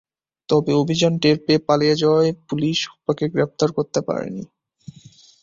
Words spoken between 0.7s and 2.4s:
অভিযান টের পেয়ে পালিয়ে যাওয়ায়